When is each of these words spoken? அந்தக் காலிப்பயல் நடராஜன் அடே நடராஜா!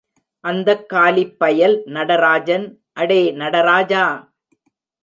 அந்தக் 0.43 0.89
காலிப்பயல் 0.89 1.83
நடராஜன் 1.87 2.67
அடே 2.93 3.21
நடராஜா! 3.33 4.05